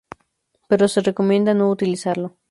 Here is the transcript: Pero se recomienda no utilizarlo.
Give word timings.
Pero 0.67 0.87
se 0.87 1.01
recomienda 1.01 1.53
no 1.53 1.69
utilizarlo. 1.69 2.35